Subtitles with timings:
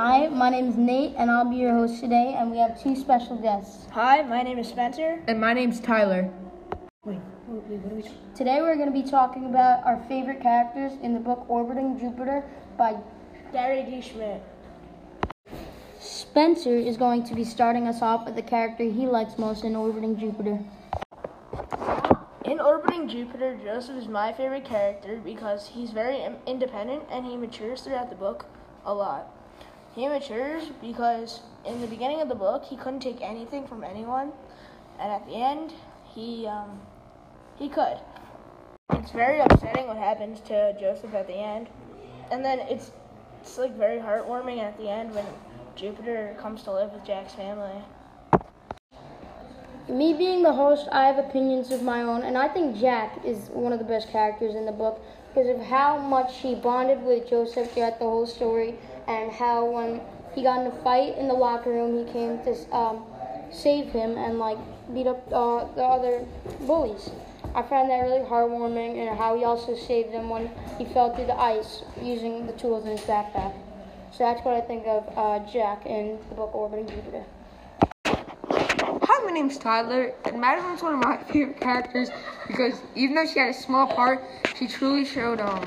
[0.00, 2.94] Hi, my name is Nate, and I'll be your host today, and we have two
[2.94, 3.88] special guests.
[3.90, 5.20] Hi, my name is Spencer.
[5.26, 6.30] And my name's Tyler.
[7.04, 10.00] Wait, wait, wait what are we talking Today we're going to be talking about our
[10.06, 12.44] favorite characters in the book Orbiting Jupiter
[12.76, 12.96] by
[13.50, 14.00] Gary D.
[14.00, 14.40] Schmidt.
[15.98, 19.74] Spencer is going to be starting us off with the character he likes most in
[19.74, 20.60] Orbiting Jupiter.
[22.44, 27.80] In Orbiting Jupiter, Joseph is my favorite character because he's very independent and he matures
[27.80, 28.46] throughout the book
[28.84, 29.34] a lot.
[29.94, 34.32] He matures because in the beginning of the book, he couldn't take anything from anyone,
[34.98, 35.72] and at the end,
[36.14, 36.80] he um,
[37.58, 37.98] he could.
[38.92, 41.68] It's very upsetting what happens to Joseph at the end,
[42.30, 42.92] and then it's
[43.40, 45.26] it's like very heartwarming at the end when
[45.74, 47.82] Jupiter comes to live with Jack's family.
[49.88, 53.48] Me being the host, I have opinions of my own, and I think Jack is
[53.48, 55.00] one of the best characters in the book
[55.32, 58.74] because of how much he bonded with Joseph throughout the whole story,
[59.08, 60.00] and how when
[60.34, 63.04] he got in a fight in the locker room, he came to um,
[63.50, 64.58] save him and like
[64.94, 66.24] beat up uh, the other
[66.60, 67.10] bullies.
[67.54, 71.26] I found that really heartwarming, and how he also saved him when he fell through
[71.26, 73.54] the ice using the tools in his backpack.
[74.12, 77.24] So that's what I think of uh, Jack in the book Orbiting Jupiter.
[78.04, 82.10] Hi, my name's Tyler, and Madeline's one of my favorite characters
[82.46, 84.22] because even though she had a small part,
[84.56, 85.64] she truly showed um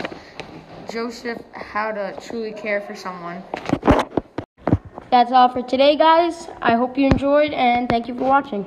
[0.92, 3.42] Joseph how to truly care for someone.
[5.10, 6.50] That's all for today, guys.
[6.62, 8.66] I hope you enjoyed, and thank you for watching.